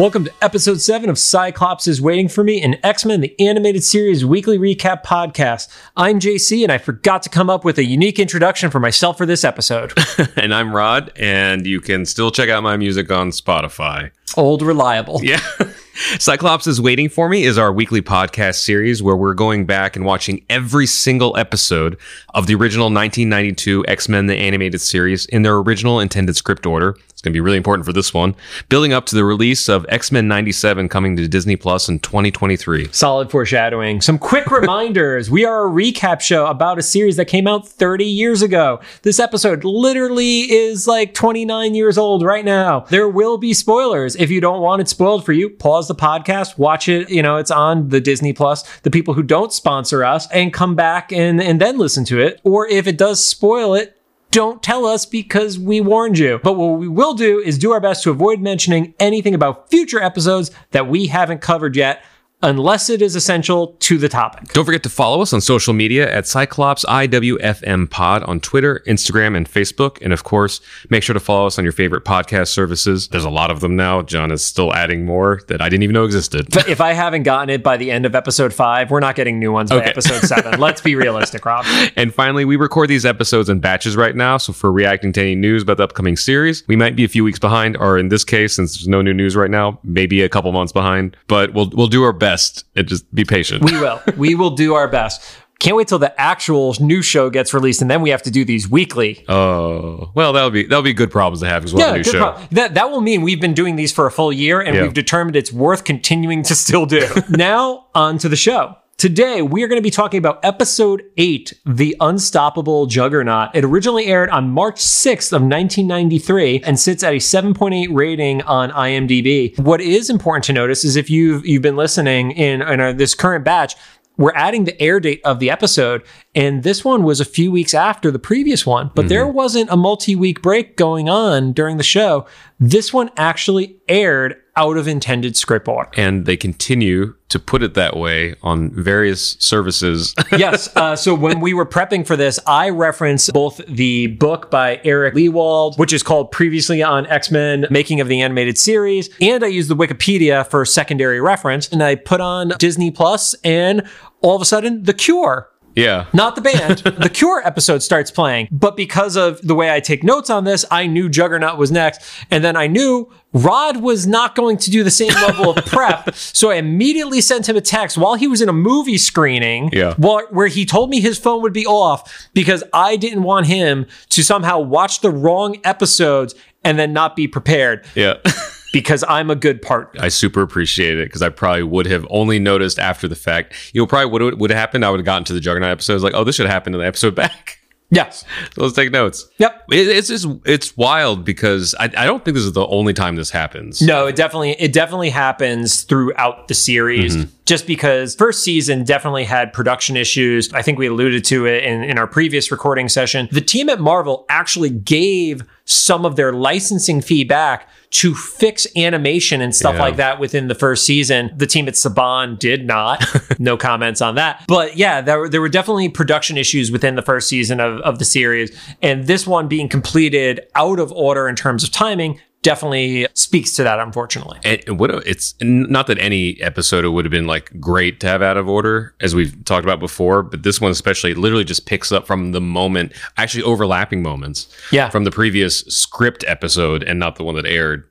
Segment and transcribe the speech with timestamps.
[0.00, 3.84] Welcome to episode 7 of Cyclops is Waiting for Me, an X Men the Animated
[3.84, 5.68] Series weekly recap podcast.
[5.94, 9.26] I'm JC, and I forgot to come up with a unique introduction for myself for
[9.26, 9.92] this episode.
[10.36, 14.10] and I'm Rod, and you can still check out my music on Spotify.
[14.38, 15.20] Old reliable.
[15.22, 15.42] Yeah.
[16.18, 20.06] Cyclops is Waiting for Me is our weekly podcast series where we're going back and
[20.06, 21.98] watching every single episode
[22.32, 26.96] of the original 1992 X Men the Animated Series in their original intended script order.
[27.20, 28.34] It's going to be really important for this one,
[28.70, 32.88] building up to the release of X Men 97 coming to Disney Plus in 2023.
[32.92, 34.00] Solid foreshadowing.
[34.00, 35.30] Some quick reminders.
[35.30, 38.80] We are a recap show about a series that came out 30 years ago.
[39.02, 42.86] This episode literally is like 29 years old right now.
[42.88, 44.16] There will be spoilers.
[44.16, 47.10] If you don't want it spoiled for you, pause the podcast, watch it.
[47.10, 48.62] You know, it's on the Disney Plus.
[48.78, 52.40] The people who don't sponsor us and come back and, and then listen to it.
[52.44, 53.99] Or if it does spoil it,
[54.30, 56.40] don't tell us because we warned you.
[56.42, 60.00] But what we will do is do our best to avoid mentioning anything about future
[60.00, 62.04] episodes that we haven't covered yet
[62.42, 64.48] unless it is essential to the topic.
[64.52, 69.36] Don't forget to follow us on social media at Cyclops IWFM Pod on Twitter, Instagram,
[69.36, 69.98] and Facebook.
[70.02, 73.08] And of course, make sure to follow us on your favorite podcast services.
[73.08, 74.02] There's a lot of them now.
[74.02, 76.48] John is still adding more that I didn't even know existed.
[76.50, 79.38] But if I haven't gotten it by the end of episode five, we're not getting
[79.38, 80.58] new ones by episode seven.
[80.60, 81.66] Let's be realistic, Rob.
[81.96, 84.38] And finally, we record these episodes in batches right now.
[84.38, 87.24] So for reacting to any news about the upcoming series, we might be a few
[87.24, 90.28] weeks behind, or in this case, since there's no new news right now, maybe a
[90.28, 91.16] couple months behind.
[91.26, 92.29] But we'll we'll do our best
[92.76, 93.64] and just be patient.
[93.64, 94.00] We will.
[94.16, 95.22] We will do our best.
[95.58, 98.46] Can't wait till the actual new show gets released, and then we have to do
[98.46, 99.24] these weekly.
[99.28, 101.92] Oh well, that'll be that'll be good problems to have as well.
[101.92, 102.18] a new show.
[102.18, 102.48] problem.
[102.52, 104.82] That that will mean we've been doing these for a full year, and Yeah.
[104.82, 107.06] we've determined it's worth continuing to still do.
[107.28, 108.74] now on to the show.
[109.00, 114.04] Today we are going to be talking about episode eight, "The Unstoppable Juggernaut." It originally
[114.04, 119.58] aired on March sixth of 1993 and sits at a 7.8 rating on IMDb.
[119.58, 123.14] What is important to notice is if you've you've been listening in in our, this
[123.14, 123.74] current batch.
[124.18, 126.02] We're adding the air date of the episode,
[126.34, 129.34] and this one was a few weeks after the previous one, but there mm-hmm.
[129.34, 132.26] wasn't a multi week break going on during the show.
[132.58, 135.90] This one actually aired out of intended script order.
[135.96, 140.14] and they continue to put it that way on various services.
[140.32, 140.74] yes.
[140.76, 145.14] Uh, so when we were prepping for this, I referenced both the book by Eric
[145.14, 149.48] Lewald, which is called Previously on X Men Making of the Animated Series, and I
[149.48, 151.68] used the Wikipedia for secondary reference.
[151.68, 153.88] And I put on Disney Plus, and
[154.20, 156.06] all of a sudden, The Cure yeah.
[156.12, 156.78] not the band.
[157.00, 158.48] the Cure episode starts playing.
[158.50, 162.02] But because of the way I take notes on this, I knew Juggernaut was next.
[162.30, 166.14] And then I knew Rod was not going to do the same level of prep.
[166.40, 169.94] So I immediately sent him a text while he was in a movie screening Yeah.
[169.96, 173.86] where, where he told me his phone would be off because I didn't want him
[174.10, 178.14] to somehow watch the wrong episodes and then not be prepared Yeah.
[178.72, 180.00] because I'm a good partner.
[180.02, 183.54] I super appreciate it because I probably would have only noticed after the fact.
[183.74, 184.84] You know, probably what would have happened.
[184.84, 185.92] I would have gotten to the Juggernaut episode.
[185.92, 187.60] I was like, oh, this should have happened in the episode back.
[187.92, 188.24] Yes.
[188.54, 189.28] so let's take notes.
[189.38, 189.64] Yep.
[189.72, 193.16] It, it's just it's wild because I, I don't think this is the only time
[193.16, 193.82] this happens.
[193.82, 197.16] No, it definitely it definitely happens throughout the series.
[197.16, 197.30] Mm-hmm.
[197.46, 200.52] Just because first season definitely had production issues.
[200.52, 203.28] I think we alluded to it in, in our previous recording session.
[203.32, 209.40] The team at Marvel actually gave some of their licensing fee back to fix animation
[209.40, 209.80] and stuff Yeah.
[209.80, 211.32] like that within the first season.
[211.36, 213.04] The team at Saban did not.
[213.40, 214.44] no comments on that.
[214.46, 217.98] But yeah, there were, there were definitely production issues within the first season of, of
[217.98, 218.56] the series.
[218.80, 223.62] And this one being completed out of order in terms of timing definitely speaks to
[223.64, 224.38] that, unfortunately.
[224.44, 228.22] And what it's not that any episode it would have been like great to have
[228.22, 231.92] out of order as we've talked about before, but this one especially literally just picks
[231.92, 234.88] up from the moment, actually overlapping moments, Yeah.
[234.88, 237.84] from the previous script episode and not the one that aired.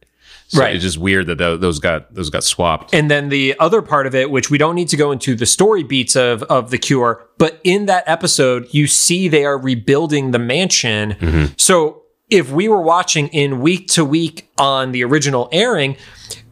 [0.47, 0.73] So Right.
[0.73, 2.91] It's just weird that those got those got swapped.
[2.91, 5.45] And then the other part of it, which we don't need to go into the
[5.45, 10.31] story beats of of the cure, but in that episode, you see they are rebuilding
[10.31, 11.15] the mansion.
[11.21, 11.45] Mm-hmm.
[11.57, 11.98] So
[12.29, 15.97] if we were watching in week to week on the original airing,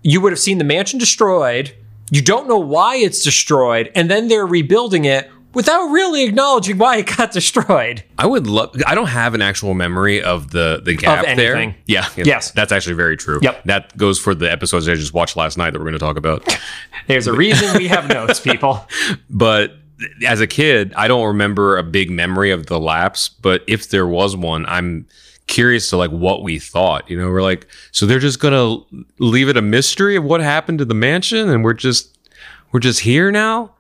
[0.02, 1.76] you would have seen the mansion destroyed.
[2.12, 6.98] You don't know why it's destroyed, and then they're rebuilding it without really acknowledging why
[6.98, 8.04] it got destroyed.
[8.18, 8.76] I would love.
[8.86, 11.76] I don't have an actual memory of the the gap there.
[11.86, 12.52] yeah, Yes.
[12.52, 13.40] that's actually very true.
[13.42, 13.64] Yep.
[13.66, 16.18] that goes for the episodes I just watched last night that we're going to talk
[16.18, 16.58] about.
[17.08, 18.86] There's a reason we have notes, people.
[19.30, 19.74] but
[20.26, 23.28] as a kid, I don't remember a big memory of the lapse.
[23.30, 25.08] But if there was one, I'm
[25.48, 27.10] curious to like what we thought.
[27.10, 28.78] You know, we're like, so they're just gonna
[29.20, 32.18] leave it a mystery of what happened to the mansion, and we're just
[32.72, 33.74] we're just here now.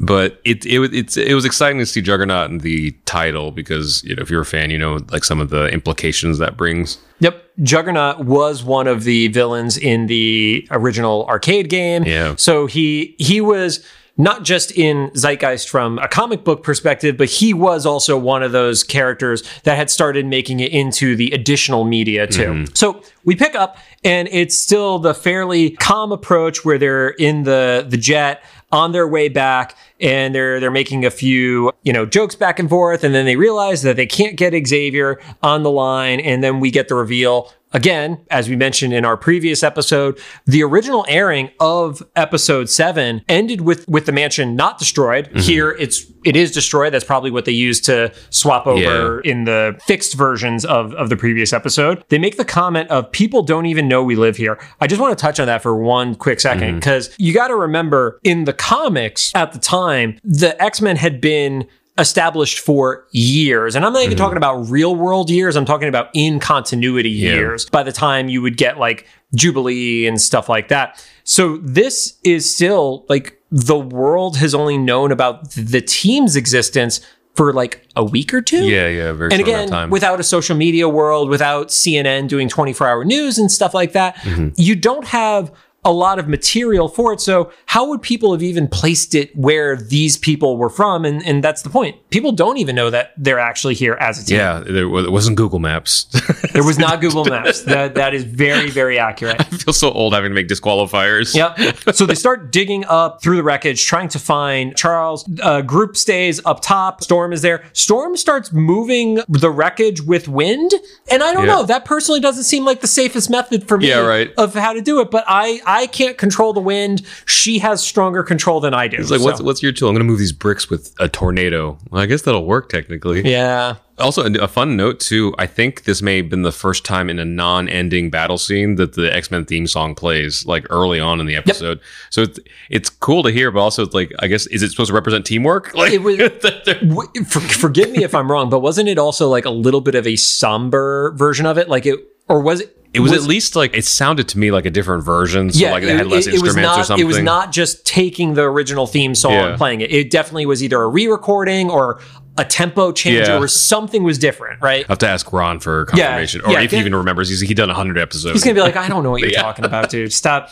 [0.00, 4.04] But it it was it's it was exciting to see Juggernaut in the title because
[4.04, 6.98] you know if you're a fan, you know like some of the implications that brings.
[7.20, 7.44] Yep.
[7.64, 12.04] Juggernaut was one of the villains in the original arcade game.
[12.04, 12.36] Yeah.
[12.36, 13.84] So he he was
[14.18, 18.52] not just in zeitgeist from a comic book perspective, but he was also one of
[18.52, 22.42] those characters that had started making it into the additional media too.
[22.42, 22.74] Mm-hmm.
[22.74, 27.86] So we pick up and it's still the fairly calm approach where they're in the
[27.88, 32.34] the jet on their way back and they're they're making a few you know jokes
[32.34, 33.04] back and forth.
[33.04, 36.20] And then they realize that they can't get Xavier on the line.
[36.20, 40.62] And then we get the reveal again as we mentioned in our previous episode the
[40.62, 45.26] original airing of episode 7 ended with with the mansion not destroyed.
[45.28, 45.38] Mm-hmm.
[45.40, 46.92] Here it's it is destroyed.
[46.92, 51.16] That's probably what they used to swap over in the fixed versions of of the
[51.16, 52.04] previous episode.
[52.08, 54.58] They make the comment of people don't even know we live here.
[54.80, 56.78] I just want to touch on that for one quick second mm-hmm.
[56.78, 59.87] because you got to remember in the comics at the time
[60.24, 61.66] the x-men had been
[61.98, 63.74] established for years.
[63.74, 65.56] And I'm not even talking about real world years.
[65.56, 70.20] I'm talking about in continuity years by the time you would get like Jubilee and
[70.20, 71.04] stuff like that.
[71.24, 77.00] So this is still like the world has only known about the team's existence
[77.34, 78.64] for like a week or two.
[78.64, 79.90] Yeah, yeah, very And again, time.
[79.90, 84.16] without a social media world, without CNN doing 24 hour news and stuff like that,
[84.16, 84.48] Mm-hmm.
[84.56, 85.52] you don't have
[85.84, 87.20] a lot of material for it.
[87.20, 91.04] So how would people have even placed it where these people were from?
[91.04, 91.96] And, and that's the point.
[92.10, 94.36] People don't even know that they're actually here as a team.
[94.38, 96.06] yeah, there wasn't Google Maps.
[96.52, 97.62] There was not Google Maps.
[97.62, 99.40] That, that is very, very accurate.
[99.40, 101.34] I feel so old having to make disqualifiers.
[101.34, 101.94] Yep.
[101.94, 105.28] So they start digging up through the wreckage, trying to find Charles.
[105.40, 107.02] Uh, group stays up top.
[107.04, 107.64] Storm is there.
[107.74, 110.72] Storm starts moving the wreckage with wind,
[111.10, 111.52] and I don't Yeah.
[111.54, 111.62] know.
[111.64, 114.30] That personally doesn't seem like the safest method for me Yeah, right.
[114.36, 115.10] of how to do it.
[115.12, 117.02] But I I can't control the wind.
[117.26, 118.96] She has stronger control than I do.
[118.96, 119.88] It's like, so- what's what's your tool?
[119.90, 121.78] I'm going to move these bricks with a tornado.
[121.90, 123.30] Well, I guess that'll work technically.
[123.30, 123.76] yeah.
[123.98, 125.34] Also, a, fun note too.
[125.38, 128.92] I think this may have been the first time in a non-ending battle scene that
[128.92, 131.80] the X Men theme song plays, like early on in the episode.
[132.10, 132.38] So it's
[132.70, 135.26] it's cool to hear, but also it's like, I guess, is it supposed to represent
[135.26, 135.74] teamwork?
[135.74, 136.18] Like, It was-
[137.28, 140.06] For, forgive me if I'm wrong, but wasn't it also like a little bit of
[140.06, 141.68] a somber version of it?
[141.68, 141.98] Like it,
[142.28, 142.77] or was it?
[142.94, 145.50] It was, at least like it sounded to me like a different version.
[145.52, 147.04] So like they had less it, it was instruments not, or something.
[147.04, 149.48] It was not just taking the original theme song Yeah.
[149.48, 149.90] and playing it.
[149.92, 152.00] It definitely was either a re-recording or
[152.38, 153.38] a tempo change Yeah.
[153.38, 154.84] or something was different, right?
[154.88, 157.28] I have to ask Ron for confirmation, or yeah, if he even remembers.
[157.28, 158.32] He's he done hundred episodes.
[158.34, 159.42] He's gonna be like, I don't know what you're Yeah.
[159.42, 160.12] talking about, dude.
[160.12, 160.50] Stop.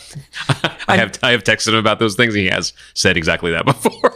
[0.88, 2.34] I have I have texted him about those things.
[2.34, 4.14] And he has said exactly that before.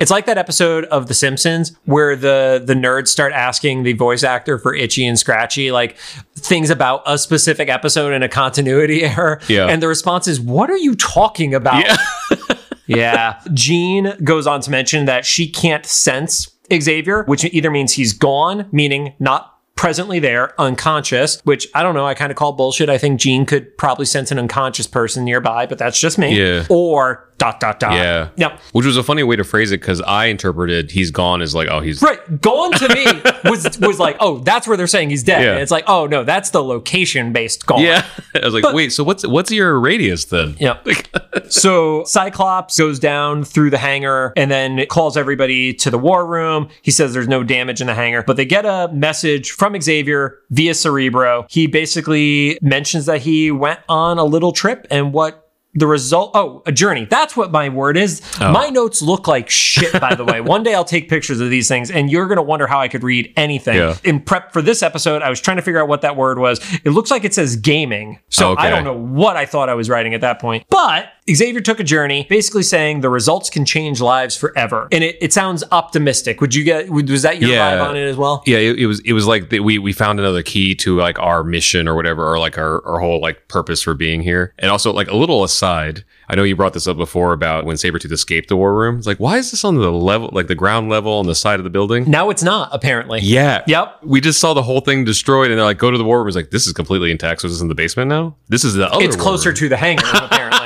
[0.00, 4.22] It's like that episode of The Simpsons where the the nerds start asking the voice
[4.22, 5.96] actor for Itchy and Scratchy like
[6.36, 9.40] things about a specific episode in a continuity error.
[9.48, 9.66] Yeah.
[9.66, 11.84] And the response is, What are you talking about?
[11.84, 11.96] yeah.
[12.88, 13.40] Yeah.
[13.52, 18.68] Jean goes on to mention that she can't sense Xavier, which either means he's gone,
[18.70, 22.88] meaning not presently there, unconscious, which I don't know, I kind of call bullshit.
[22.88, 26.36] I think Jean could probably sense an unconscious person nearby, but that's just me.
[26.36, 26.66] Yeah.
[26.68, 27.92] Or dot dot dot.
[27.92, 28.30] Yeah.
[28.36, 28.60] Yep.
[28.72, 31.68] Which was a funny way to phrase it because I interpreted he's gone as like,
[31.70, 32.40] oh, he's Right.
[32.40, 33.04] Gone to me
[33.50, 35.42] was was like, oh, that's where they're saying he's dead.
[35.42, 35.52] Yeah.
[35.52, 37.82] And it's like, oh no, that's the location based gone.
[37.82, 38.06] Yeah.
[38.34, 40.56] I was like, wait, so what's what's your radius then?
[40.58, 40.78] Yeah.
[41.48, 46.68] so Cyclops goes down through the hangar and then calls everybody to the war room.
[46.82, 50.38] He says there's no damage in the hangar, but they get a message from Xavier
[50.50, 51.46] via Cerebro.
[51.48, 55.42] He basically mentions that he went on a little trip and what
[55.76, 57.04] the result oh a journey.
[57.04, 58.22] That's what my word is.
[58.40, 58.50] Oh.
[58.50, 60.40] My notes look like shit by the way.
[60.56, 62.88] One day i'll take pictures of these things and you're going to wonder how i
[62.88, 63.76] could read anything.
[63.76, 63.96] Yeah.
[64.02, 66.60] in prep for this episode i was trying to figure out what that word was.
[66.84, 68.18] It looks like it says gaming.
[68.30, 70.64] So i don't know what I thought I was writing at that point.
[70.70, 74.88] But Xavier took a journey, basically saying the results can change lives forever.
[74.92, 76.40] And it, it sounds optimistic.
[76.40, 77.78] Would you get, was that your Yeah.
[77.78, 78.42] vibe on it as well?
[78.46, 81.18] Yeah, it, it was it was like that we we found another key to like
[81.18, 84.54] our mission or whatever, or like our, our whole like purpose for being here.
[84.58, 87.76] And also like a little aside, I know you brought this up before about when
[87.76, 88.98] Sabretooth escaped the war room.
[88.98, 91.58] It's like, why is this on the level like the ground level on the side
[91.60, 92.08] of the building?
[92.08, 93.20] Now it's not, apparently.
[93.22, 93.62] Yeah.
[93.66, 93.98] Yep.
[94.04, 96.28] We just saw the whole thing destroyed and they're like, go to the war room.
[96.28, 97.40] It's like, this is completely intact.
[97.40, 98.36] So this is in the basement now?
[98.48, 99.56] This is the other It's closer room.
[99.56, 100.65] to the hangar, apparently.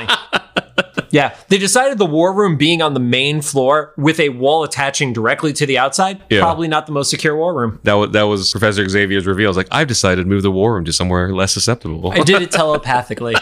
[1.11, 5.13] Yeah, they decided the war room being on the main floor with a wall attaching
[5.13, 6.39] directly to the outside, Yeah.
[6.41, 7.79] probably not the most secure war room.
[7.83, 9.47] that was that was Professor Xavier's reveal.
[9.47, 12.11] I was like, I've decided to move the war room to somewhere less susceptible.
[12.11, 13.35] I did it telepathically.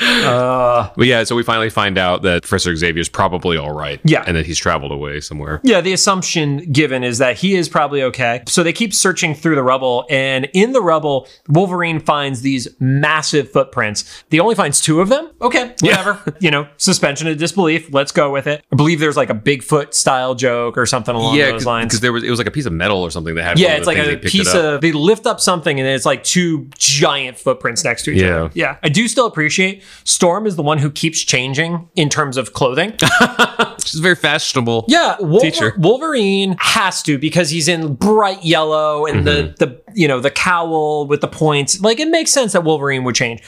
[0.00, 4.00] Uh, But yeah, so we finally find out that Professor Xavier's probably all right.
[4.04, 4.24] Yeah.
[4.26, 5.60] And that he's traveled away somewhere.
[5.62, 8.42] yeah, the assumption given is that he is probably okay.
[8.46, 13.50] So they keep searching through the rubble, and in the rubble, Wolverine finds these massive
[13.50, 14.24] footprints.
[14.30, 15.30] He only finds two of them.
[15.40, 16.20] Okay, whatever.
[16.40, 17.92] you know, suspension of disbelief.
[17.92, 18.64] Let's go with it.
[18.72, 21.86] I believe there's like a Bigfoot style joke or something along yeah, those lines.
[21.86, 23.58] because there was it was like a piece of metal or something that had.
[23.58, 27.38] Yeah, it's like a piece of they lift up something and it's like two giant
[27.38, 28.36] footprints next to each Yeah.
[28.44, 28.50] other.
[28.54, 28.76] Yeah.
[28.82, 32.94] I do still appreciate Storm is the one who keeps changing in terms of clothing.
[33.84, 34.84] She's very fashionable.
[34.88, 35.74] Yeah, Wolver- Teacher.
[35.78, 39.54] Wolverine has to because he's in bright yellow and Mm-hmm.
[39.58, 41.80] the the you know the cowl with the points.
[41.80, 43.42] Like it makes sense that Wolverine would change.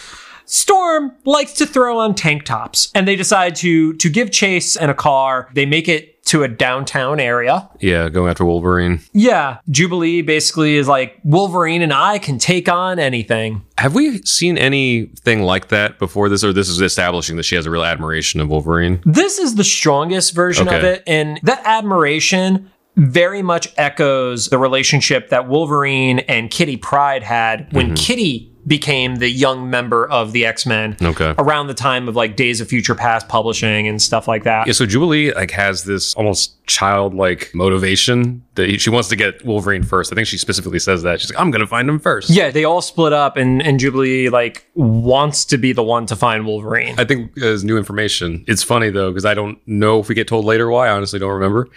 [0.50, 4.88] Storm likes to throw on tank tops, and they decide to to give chase in
[4.90, 5.48] a car.
[5.54, 7.68] They make it to a downtown area.
[7.80, 9.00] Yeah, going after Wolverine.
[9.12, 13.62] Yeah, Jubilee basically is like Wolverine and I can take on anything.
[13.78, 17.64] Have we seen anything like that before this, or this is establishing that she has
[17.64, 19.00] a real admiration of Wolverine?
[19.06, 25.28] This is the strongest version of it, and that admiration very much echoes the relationship
[25.30, 27.76] that Wolverine and Kitty Pryde had Mm-hmm.
[27.76, 31.34] when Kitty became the young member of the X-Men Okay.
[31.38, 34.66] around the time of like Days of Future Past publishing and stuff like that.
[34.66, 39.82] Yeah, so Jubilee like has this almost childlike motivation that she wants to get Wolverine
[39.82, 40.12] first.
[40.12, 42.30] I think she specifically says that she's like, "I'm going to find him first.
[42.30, 46.16] Yeah, they all split up and, and Jubilee like wants to be the one to
[46.16, 46.94] find Wolverine.
[46.98, 48.44] I think as new information.
[48.46, 50.88] It's funny though because I don't know if we get told later why.
[50.88, 51.68] I honestly don't remember,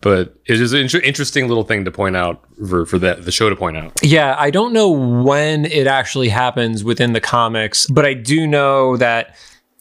[0.00, 3.32] but it is an inter- interesting little thing to point out for for that the
[3.32, 3.92] show to point out.
[4.02, 8.96] Yeah, I don't know when it actually happens within the comics, but I do know
[8.96, 9.36] that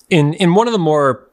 [0.09, 1.29] in in one of the more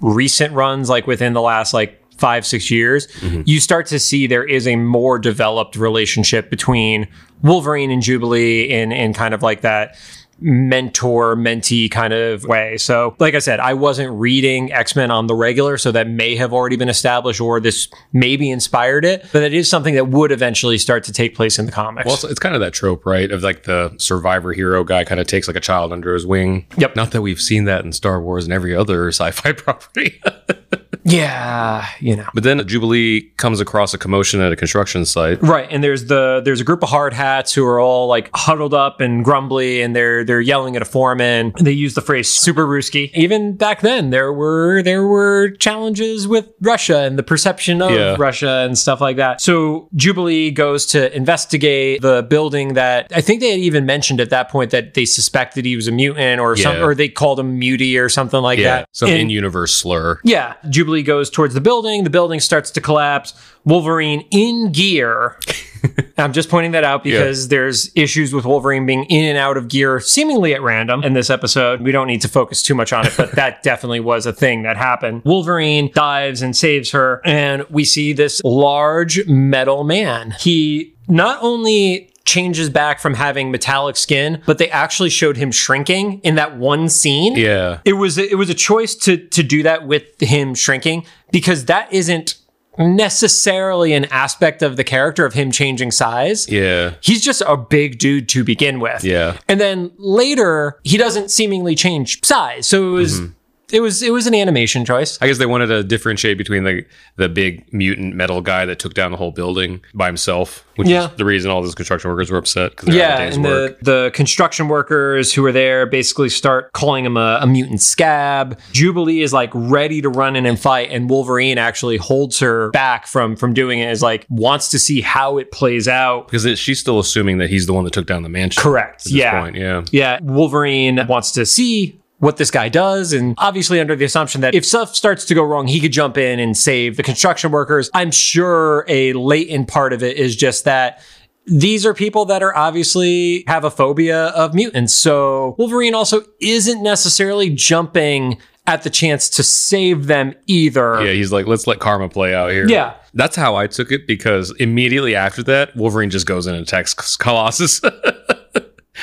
[0.00, 3.42] recent runs, like within the last like five six years, mm-hmm.
[3.44, 7.08] you start to see there is a more developed relationship between
[7.42, 9.96] Wolverine and Jubilee in in kind of like that
[10.40, 12.76] mentor mentee kind of way.
[12.78, 16.36] So, like I said, I wasn't reading X Men on the regular, so that may
[16.36, 19.26] have already been established, or this maybe inspired it.
[19.32, 22.06] But it is something that would eventually start to take place in the comics.
[22.06, 23.30] Well, it's, it's kind of that trope, right?
[23.30, 26.66] Of like the survivor hero guy kind of takes like a child under his wing.
[26.76, 26.96] Yep.
[26.96, 30.20] Not that we've seen that in Star Wars and every other sci-fi property.
[31.02, 32.26] Yeah, you know.
[32.34, 35.42] but then Jubilee comes across a commotion at a construction site.
[35.42, 38.74] Right, and there's the there's a group of hard hats who are all like huddled
[38.74, 41.54] up and grumbly, and they're they're yelling at a foreman.
[41.58, 46.48] They use the phrase "super Ruski." Even back then, there were there were challenges with
[46.60, 48.16] Russia and the perception of Yeah.
[48.18, 49.40] Russia and stuff like that.
[49.40, 54.30] So Jubilee goes to investigate the building that I think they had even mentioned at
[54.30, 56.84] that point that they suspected he was a mutant or some Yeah.
[56.84, 58.88] or they called him Mutie or something like Yeah, that.
[58.92, 60.20] some in-universe slur.
[60.24, 62.04] yeah, Jubilee goes towards the building.
[62.04, 63.34] The building starts to collapse.
[63.64, 65.38] Wolverine in gear.
[66.18, 69.68] I'm just pointing that out because there's issues with Wolverine being in and out of
[69.68, 71.80] gear seemingly at random in this episode.
[71.80, 74.62] We don't need to focus too much on it, but that definitely was a thing
[74.62, 75.22] that happened.
[75.24, 80.32] Wolverine dives and saves her, and we see this large metal man.
[80.38, 86.20] He not only changes back from having metallic skin, but they actually showed him shrinking
[86.20, 87.80] in that one scene Yeah.
[87.84, 91.92] it was it was a choice to to do that with him shrinking because that
[91.92, 92.36] isn't
[92.78, 96.48] necessarily an aspect of the character of him changing size.
[96.48, 96.94] Yeah.
[97.00, 99.04] He's just a big dude to begin with.
[99.04, 99.36] Yeah.
[99.48, 102.66] And then later he doesn't seemingly change size.
[102.66, 103.32] So it was mm-hmm.
[103.72, 105.18] It was it was an animation choice.
[105.20, 106.84] I guess they wanted to differentiate between the
[107.16, 111.10] the big mutant metal guy that took down the whole building by himself, which Yeah.
[111.10, 114.68] is the reason all those construction workers were upset because Yeah, and the, the construction
[114.68, 118.58] workers who were there basically start calling him a, a mutant scab.
[118.72, 123.06] Jubilee is like ready to run in and fight, and Wolverine actually holds her back
[123.06, 123.90] from from doing it.
[123.90, 126.26] Is like wants to see how it plays out.
[126.28, 128.60] Because it, she's still assuming that he's the one that took down the mansion.
[128.62, 129.00] Correct.
[129.00, 129.40] At this Yeah.
[129.40, 129.56] Point.
[129.56, 129.84] Yeah.
[129.90, 130.18] Yeah.
[130.22, 133.12] Wolverine wants to see what this guy does.
[133.12, 136.16] And obviously, under the assumption that if stuff starts to go wrong, he could jump
[136.16, 137.90] in and save the construction workers.
[137.92, 141.02] I'm sure a latent part of it is just that.
[141.46, 144.94] These are people that are obviously have a phobia of mutants.
[144.94, 151.02] So Wolverine also isn't necessarily jumping at the chance to save them either.
[151.04, 152.68] Yeah, he's like, let's let karma play out here.
[152.68, 152.94] Yeah.
[153.14, 157.16] That's how I took it because immediately after that, Wolverine just goes in and attacks
[157.16, 157.80] Colossus.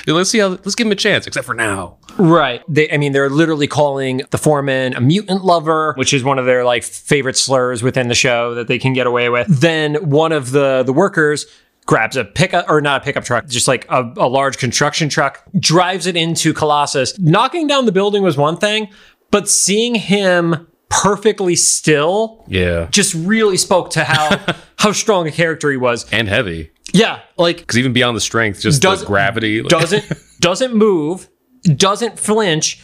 [0.05, 1.97] let's see how, let's give him a chance, except for now.
[2.17, 2.61] Right.
[2.67, 6.45] They, I mean, they're literally calling the foreman a mutant lover, which is one of
[6.45, 9.47] their like favorite slurs within the show that they can get away with.
[9.47, 11.45] Then one of the the workers
[11.85, 15.41] grabs a pickup or not a pickup truck, just like a, a large construction truck,
[15.59, 17.17] drives it into Colossus.
[17.19, 18.89] Knocking down the building was one thing,
[19.31, 22.87] but seeing him perfectly still Yeah.
[22.91, 24.39] just really spoke to how
[24.77, 26.11] how strong a character he was.
[26.11, 26.71] And heavy.
[26.93, 29.61] Yeah, like Because even beyond the strength, just Does- the gravity.
[29.61, 30.05] like- doesn't
[30.39, 31.29] doesn't move,
[31.75, 32.81] doesn't flinch,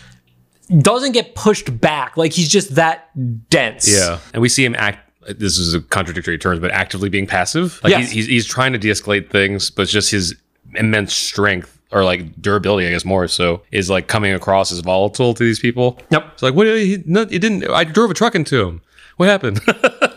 [0.80, 2.18] doesn't get pushed back.
[2.18, 3.10] Like he's just that
[3.50, 3.88] dense.
[3.92, 5.00] Yeah, and we see him act.
[5.40, 7.80] This is a contradictory terms, but actively being passive.
[7.84, 8.02] Like Yes.
[8.12, 10.36] he's, he's he's trying to de-escalate things, but it's just his
[10.76, 15.34] immense strength or like durability, I guess more so, is like coming across as volatile
[15.36, 15.98] to these people.
[16.10, 16.26] Yep.
[16.34, 16.68] It's like what?
[16.68, 17.70] He, no, it didn't.
[17.70, 18.82] I drove a truck into him.
[19.18, 19.62] What happened?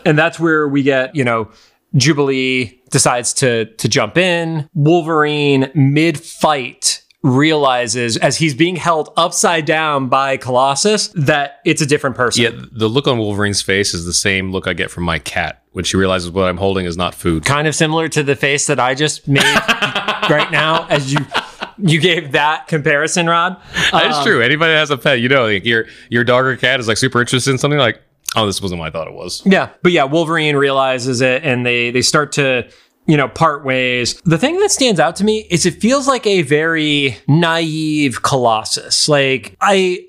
[0.05, 1.51] And that's where we get, you know,
[1.95, 4.69] Jubilee decides to to jump in.
[4.73, 11.85] Wolverine mid fight realizes as he's being held upside down by Colossus that it's a
[11.85, 12.43] different person.
[12.43, 15.63] yeah, the look on Wolverine's face is the same look I get from my cat
[15.71, 17.43] when she realizes what I'm holding is not food.
[17.43, 19.41] Kind of similar to the face that I just made
[20.29, 21.19] right now as you
[21.79, 23.57] you gave that comparison, Rod.
[23.91, 24.41] That's um, true.
[24.41, 26.97] Anybody that has a pet, you know, like your your dog or cat is like
[26.97, 28.01] super interested in something like,
[28.35, 29.41] oh, this wasn't what I thought it was.
[29.45, 32.69] Yeah, but yeah, Wolverine realizes it, and they they start to
[33.05, 34.19] you know part ways.
[34.25, 39.07] The thing that stands out to me is it feels like a very naive Colossus.
[39.09, 40.07] Like I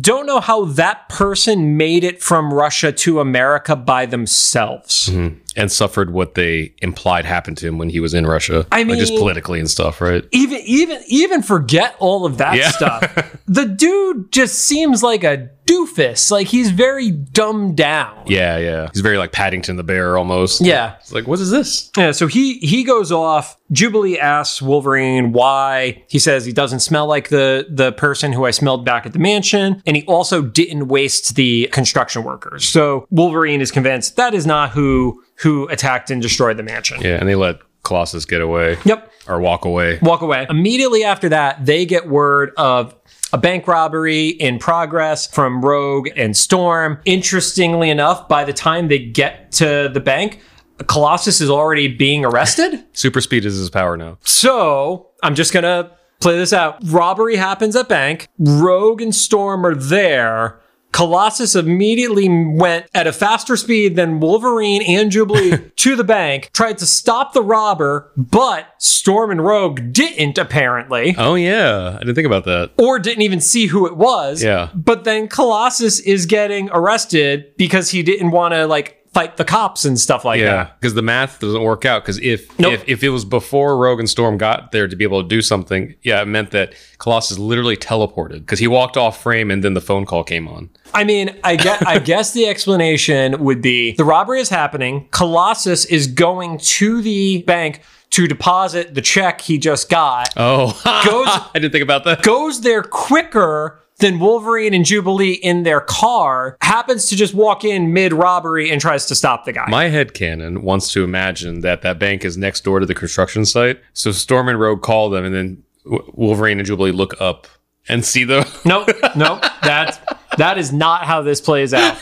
[0.00, 5.08] don't know how that person made it from Russia to America by themselves.
[5.08, 5.38] Mm-hmm.
[5.58, 8.66] And suffered what they implied happened to him when he was in Russia.
[8.72, 10.24] I like just politically and stuff, right?
[10.30, 12.70] Even even even forget all of that Yeah.
[12.70, 13.36] stuff.
[13.46, 16.30] the dude just seems like a doofus.
[16.30, 18.22] Like he's very dumbed down.
[18.26, 18.88] Yeah, yeah.
[18.92, 20.60] He's very like Paddington the Bear almost.
[20.62, 20.94] Yeah.
[21.00, 21.90] It's like, what is this?
[21.96, 23.58] Yeah, so he he goes off.
[23.72, 26.02] Jubilee asks Wolverine why.
[26.08, 29.18] He says he doesn't smell like the the person who I smelled back at the
[29.18, 32.66] mansion, and he also didn't waste the construction workers.
[32.66, 37.00] So Wolverine is convinced that is not who who attacked and destroyed the mansion.
[37.00, 39.10] Yeah, and they let Colossus get away Yep.
[39.28, 39.98] or walk away.
[40.02, 40.46] Walk away.
[40.50, 42.94] Immediately after that, they get word of
[43.32, 46.98] a bank robbery in progress from Rogue and Storm.
[47.04, 50.40] Interestingly enough, by the time they get to the bank,
[50.86, 52.84] Colossus is already being arrested.
[52.92, 54.18] Super speed is his power now.
[54.24, 55.90] So I'm just gonna
[56.20, 56.78] play this out.
[56.84, 58.28] Robbery happens at bank.
[58.38, 60.60] Rogue and Storm are there.
[60.98, 66.78] Colossus immediately went at a faster speed than Wolverine and Jubilee to the bank, tried
[66.78, 72.26] to stop the robber, but Storm and Rogue didn't apparently, Oh yeah, I didn't think
[72.26, 72.72] about that.
[72.78, 74.42] or didn't even see who it was.
[74.42, 74.70] Yeah.
[74.74, 79.84] But then Colossus is getting arrested because he didn't want to like fight the cops
[79.84, 80.52] and stuff like Yeah, that.
[80.68, 82.02] Yeah, because the math doesn't work out.
[82.02, 82.72] Because if, Nope.
[82.74, 85.42] if if it was before Rogue and Storm got there to be able to do
[85.42, 89.74] something, yeah, it meant that Colossus literally teleported because he walked off frame and then
[89.74, 90.70] the phone call came on.
[90.94, 95.08] I mean, I get, I guess the explanation would be the robbery is happening.
[95.10, 100.28] Colossus is going to the bank to deposit the check he just got.
[100.36, 100.68] Oh,
[101.04, 102.22] Goes- I didn't think about that.
[102.22, 106.56] Goes there quicker than Wolverine and Jubilee in their car.
[106.60, 109.66] Happens to just walk in mid robbery and tries to stop the guy.
[109.68, 113.44] My head canon wants to imagine that that bank is next door to the construction
[113.44, 113.80] site.
[113.92, 117.46] So Storm and Rogue call them, and then Wolverine and Jubilee look up
[117.88, 118.48] and see the.
[118.64, 119.42] nope, nope.
[119.62, 121.98] That that is not how this plays out.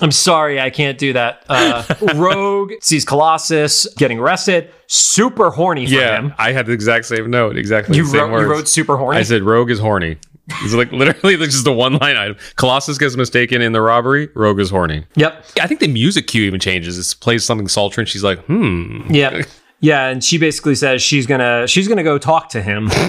[0.00, 1.44] I'm sorry, I can't do that.
[1.48, 1.84] Uh,
[2.16, 6.34] Rogue sees Colossus getting arrested, super horny for yeah, him.
[6.36, 7.56] I had the exact same note.
[7.56, 7.96] Exactly.
[7.96, 9.18] You the same wrote, you wrote super horny.
[9.18, 10.18] I said Rogue is horny.
[10.48, 12.36] It's like literally like just a one line item.
[12.56, 14.28] Colossus gets mistaken in the robbery.
[14.34, 15.06] Rogue is horny.
[15.14, 15.44] yep.
[15.60, 16.98] I think the music cue even changes.
[16.98, 19.42] It plays something sultry, and she's like, "Hmm." Yeah.
[19.80, 22.90] Yeah, and she basically says she's gonna she's gonna go talk to him.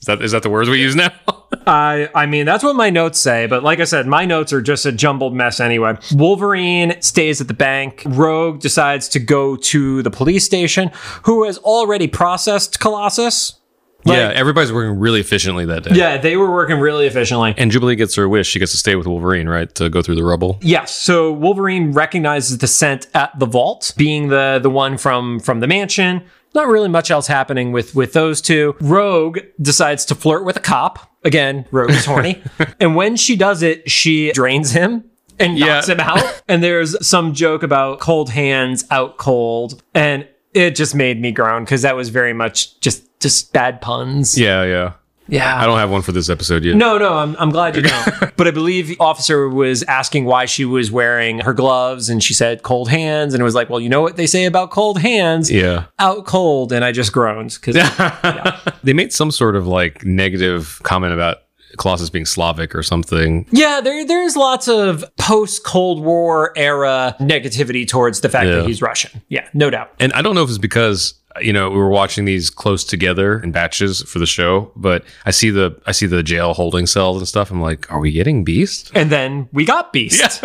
[0.00, 1.12] Is that is that the words we use now?
[1.66, 4.62] I I mean that's what my notes say, but like I said, my notes are
[4.62, 5.98] just a jumbled mess anyway.
[6.14, 8.02] Wolverine stays at the bank.
[8.06, 10.90] Rogue decides to go to the police station,
[11.24, 13.59] who has already processed Colossus.
[14.04, 15.90] Like- yeah, everybody's working really efficiently that day.
[15.94, 17.54] Yeah, they were working really efficiently.
[17.58, 18.48] And Jubilee gets her wish.
[18.48, 19.72] She gets to stay with Wolverine, right?
[19.76, 20.58] To go through the rubble.
[20.62, 20.94] Yes.
[20.94, 25.66] So Wolverine recognizes the scent at the vault, being the the one from from the
[25.66, 26.22] mansion.
[26.54, 28.74] Not really much else happening with with those two.
[28.80, 31.10] Rogue decides to flirt with a cop.
[31.24, 32.42] Again, Rogue is horny.
[32.80, 35.04] and when she does it, she drains him
[35.38, 35.94] and knocks Yeah.
[35.94, 36.42] him out.
[36.48, 39.82] And there's some joke about cold hands out cold.
[39.94, 44.38] And it just made me groan because that was very much just just bad puns.
[44.38, 44.92] Yeah, yeah.
[45.28, 45.62] Yeah.
[45.62, 46.74] I don't have one for this episode yet.
[46.74, 47.82] No, no, I'm, I'm glad you
[48.20, 48.36] don't.
[48.36, 52.34] but I believe the officer was asking why she was wearing her gloves and she
[52.34, 53.32] said cold hands.
[53.32, 55.48] And it was like, well, you know what they say about cold hands?
[55.48, 55.84] Yeah.
[56.00, 56.72] Out cold.
[56.72, 57.76] And I just groaned because
[58.82, 61.38] They made some sort of like negative comment about
[61.78, 63.46] Colossus being Slavic or something.
[63.52, 68.56] yeah, there, there's lots of post Cold War era negativity towards the fact Yeah.
[68.56, 69.22] that he's Russian.
[69.28, 69.92] Yeah, no doubt.
[70.00, 73.40] And I don't know if it's because you know we were watching these close together
[73.40, 77.18] in batches for the show, but I see the I see the jail holding cells
[77.18, 77.50] and stuff.
[77.50, 78.90] I'm like, are we getting Beast?
[78.94, 80.42] And then we got Beast.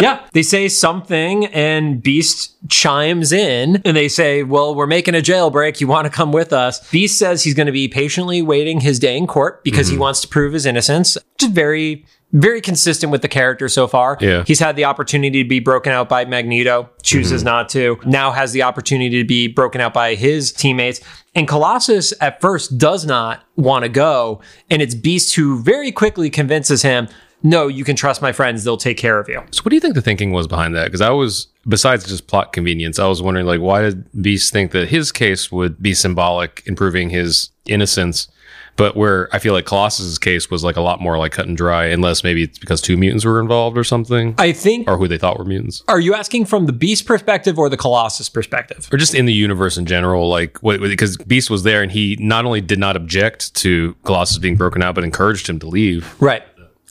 [0.00, 5.18] yeah, they say something and Beast chimes in and they say, Well, we're making a
[5.18, 5.80] jailbreak.
[5.80, 6.88] You want to come with us?
[6.90, 10.02] Beast says he's going to be patiently waiting his day in court because he mm-hmm.
[10.02, 11.16] wants to prove his innocence.
[11.38, 14.16] Just very, very consistent with the character so far.
[14.20, 14.44] Yeah.
[14.46, 17.46] He's had the opportunity to be broken out by Magneto, chooses mm-hmm.
[17.46, 17.98] not to.
[18.04, 21.00] Now has the opportunity to be broken out by his teammates.
[21.34, 24.40] And Colossus at first does not want to go.
[24.70, 27.08] And it's Beast who very quickly convinces him,
[27.42, 28.64] no, you can trust my friends.
[28.64, 29.42] They'll take care of you.
[29.50, 30.84] So what do you think the thinking was behind that?
[30.84, 34.72] Because I was, besides just plot convenience, I was wondering like why did Beast think
[34.72, 38.28] that his case would be symbolic in proving his innocence,
[38.76, 41.56] but where I feel like Colossus's case was like a lot more like cut and
[41.56, 44.88] dry, unless maybe it's because two mutants were involved or something, I think.
[44.88, 47.76] or who they thought were mutants, Are you asking from the Beast perspective or the
[47.76, 48.88] Colossus perspective?
[48.92, 50.28] or just in the universe in general.
[50.28, 54.38] Like what because Beast was there and he not only did not object to Colossus
[54.38, 56.14] being broken out, but encouraged him to leave.
[56.20, 56.42] Right.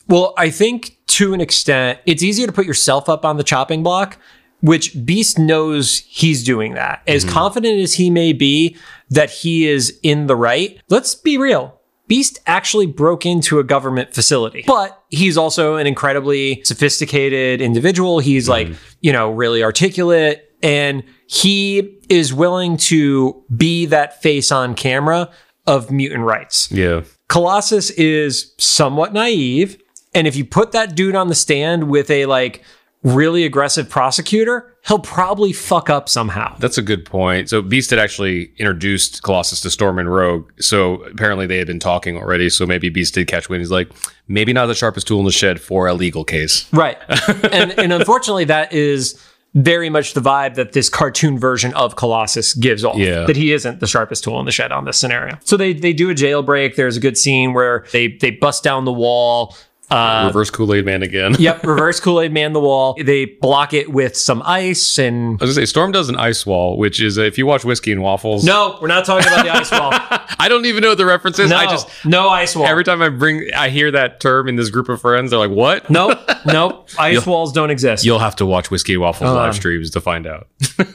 [0.08, 3.84] Well, I think to an extent, it's easier to put yourself up on the chopping
[3.84, 4.18] block,
[4.62, 7.02] which Beast knows he's doing that.
[7.08, 7.34] As mm-hmm.
[7.34, 8.76] confident as he may be
[9.10, 11.80] that he is in the right, let's be real.
[12.08, 18.20] Beast actually broke into a government facility, but he's also an incredibly sophisticated individual.
[18.20, 18.72] He's mm-hmm.
[18.72, 25.30] like, you know, really articulate and he is willing to be that face on camera
[25.68, 26.72] of mutant rights.
[26.72, 27.04] Yeah.
[27.28, 29.80] Colossus is somewhat naive.
[30.16, 32.64] And if you put that dude on the stand with a like
[33.04, 36.56] really aggressive prosecutor, he'll probably fuck up somehow.
[36.60, 37.50] That's a good point.
[37.50, 40.52] So Beast had actually introduced Colossus to Storm and Rogue.
[40.60, 42.50] So apparently they had been talking already.
[42.50, 43.62] So maybe Beast did catch wind.
[43.62, 43.90] He's like,
[44.28, 46.72] maybe not the sharpest tool in the shed for a legal case.
[46.74, 46.98] Right.
[47.52, 49.20] and and unfortunately that is
[49.56, 52.98] very much the vibe that this cartoon version of Colossus gives off.
[52.98, 53.26] Yeah.
[53.26, 55.38] That he isn't the sharpest tool in the shed on this scenario.
[55.44, 56.76] So they they do a jailbreak.
[56.76, 59.56] There's a good scene where they they bust down the wall.
[59.90, 61.36] Uh, Reverse Kool Aid Man again.
[61.40, 62.96] yep, reverse Kool-Aid man the wall.
[63.02, 66.46] They block it with some ice and I was gonna say Storm does an ice
[66.46, 68.44] wall, which is uh, if you watch Whiskey and Waffles.
[68.44, 69.90] No, we're not talking about the ice wall.
[70.40, 71.50] I don't even know what the reference is.
[71.50, 72.68] No, I just no ice wall.
[72.68, 75.50] every time I bring I hear that term in this group of friends, they're like,
[75.52, 76.90] "What?" nope, nope.
[77.00, 78.06] Ice walls don't exist.
[78.06, 80.48] You'll have to watch Whiskey and Waffles Um, live streams to find out.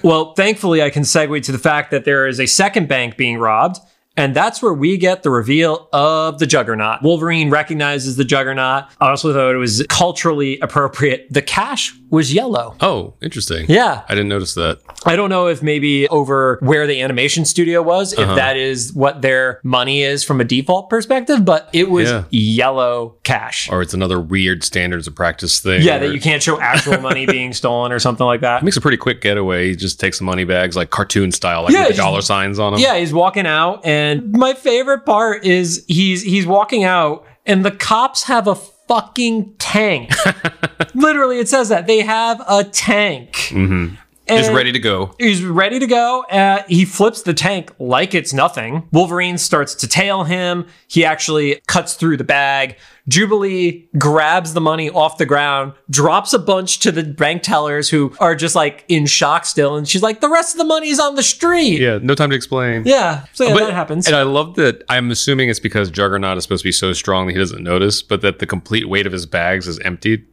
[0.03, 3.39] Well, thankfully, I can segue to the fact that there is a second bank being
[3.39, 3.79] robbed.
[4.16, 7.03] And that's where we get the reveal of the Juggernaut.
[7.03, 8.85] Wolverine recognizes the Juggernaut.
[9.00, 11.27] I also thought it was culturally appropriate.
[11.31, 12.77] The cash was yellow.
[12.81, 13.66] oh, interesting.
[13.68, 14.05] Yeah.
[14.09, 14.79] I didn't notice that.
[15.07, 18.35] I don't know if maybe over where the animation studio was, if Uh-huh.
[18.37, 22.25] that is what their money is from a default perspective, but it was Yeah.
[22.31, 23.69] yellow cash.
[23.71, 25.83] Or it's another weird standards of practice thing.
[25.83, 28.62] Yeah, that you can't show actual money being stolen or something like that.
[28.62, 29.69] makes a pretty quick getaway.
[29.69, 32.59] He just takes the money bags like cartoon style, like Yeah, with the dollar signs
[32.59, 32.81] on them.
[32.81, 37.71] Yeah, he's walking out, and my favorite part is he's he's walking out, and the
[37.71, 38.55] cops have a
[38.88, 40.11] fucking tank.
[40.95, 43.33] Literally, it says that they have a tank.
[43.51, 43.95] Mm-hmm.
[44.27, 45.15] Just ready to go.
[45.19, 46.23] He's ready to go.
[46.31, 48.89] Uh, he flips the tank like it's nothing.
[48.93, 50.67] Wolverine starts to tail him.
[50.89, 52.77] He actually cuts through the bag.
[53.07, 58.15] Jubilee grabs the money off the ground, drops a bunch to the bank tellers who
[58.19, 59.77] are just like in shock still.
[59.77, 61.81] And she's like, the rest of the money's on the street.
[61.81, 62.85] Yeah, no time to explain.
[62.87, 63.27] Yeah.
[63.35, 64.07] So yeah, But- that happens.
[64.07, 64.83] And I love that.
[64.89, 68.03] I'm assuming it's because Juggernaut is supposed to be so strong that he doesn't notice,
[68.03, 70.25] but that the complete weight of his bags is emptied,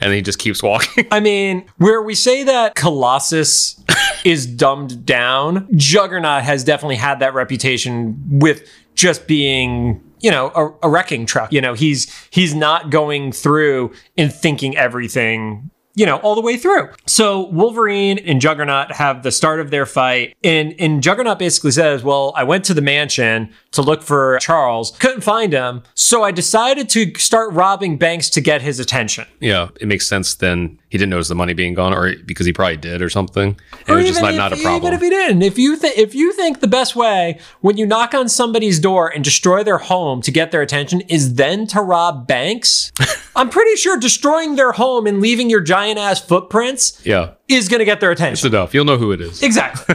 [0.00, 1.06] and he just keeps walking.
[1.10, 3.82] I mean, where we say that Colossus
[4.24, 10.86] is dumbed down, Juggernaut has definitely had that reputation with just being, you know, a,
[10.86, 11.52] a wrecking truck.
[11.52, 15.70] You know, he's he's not going through and thinking everything.
[15.94, 16.88] You know, all the way through.
[17.06, 22.02] So Wolverine and Juggernaut have the start of their fight, and and Juggernaut basically says,
[22.02, 26.30] "Well, I went to the mansion to look for Charles, couldn't find him, so I
[26.30, 30.34] decided to start robbing banks to get his attention." yeah, it makes sense.
[30.34, 33.56] Then he didn't notice the money being gone, or because he probably did, or something.
[33.86, 34.92] And it was just not, not a problem.
[34.92, 37.86] Even if he didn't, if you think if you think the best way when you
[37.86, 41.80] knock on somebody's door and destroy their home to get their attention is then to
[41.80, 42.90] rob banks,
[43.36, 47.78] I'm pretty sure destroying their home and leaving your giant ass footprints yeah, is going
[47.78, 48.44] to get their attention.
[48.48, 48.74] it's enough.
[48.74, 49.44] You'll know who it is.
[49.44, 49.94] Exactly.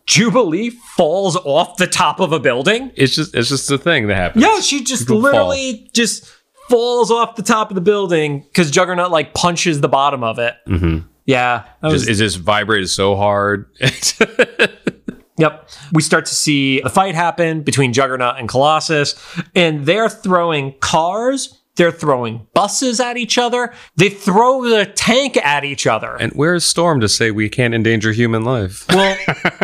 [0.06, 2.92] Jubilee falls off the top of a building.
[2.94, 4.44] It's just it's just a thing that happens.
[4.44, 6.32] Yeah, she just People literally just
[6.68, 10.54] falls off the top of the building because Juggernaut like punches the bottom of it.
[10.66, 11.06] Mm-hmm.
[11.26, 13.66] Yeah, that was- Just, it just vibrated so hard.
[15.40, 15.68] Yep.
[15.92, 19.14] We start to see the fight happen between Juggernaut and Colossus,
[19.54, 25.62] and they're throwing cars, they're throwing buses at each other, they throw the tank at
[25.64, 26.16] each other.
[26.18, 28.84] and where's Storm to say we can't endanger human life?
[28.92, 29.16] Well,